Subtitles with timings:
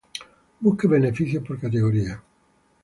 [0.61, 2.23] Busque beneficios por categoría